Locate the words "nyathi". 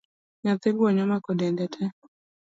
0.43-0.69